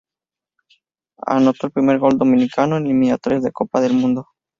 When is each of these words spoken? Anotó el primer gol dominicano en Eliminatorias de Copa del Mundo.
Anotó 1.27 1.67
el 1.67 1.73
primer 1.73 1.99
gol 1.99 2.17
dominicano 2.17 2.75
en 2.75 2.85
Eliminatorias 2.85 3.43
de 3.43 3.51
Copa 3.51 3.81
del 3.81 3.93
Mundo. 3.93 4.25